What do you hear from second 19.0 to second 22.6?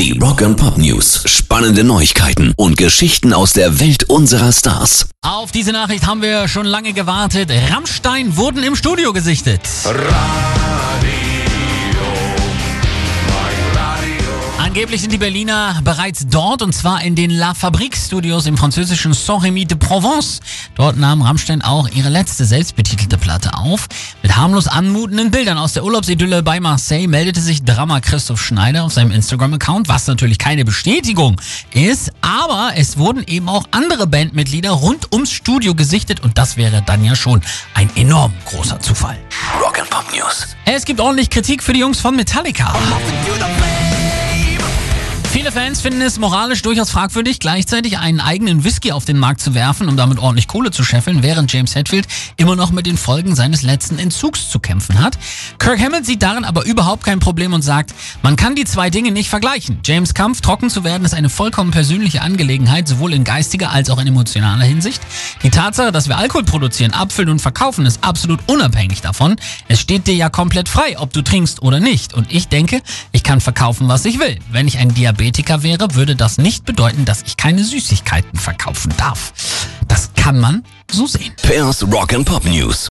Saint-Rémy de Provence. Dort nahm Rammstein auch ihre letzte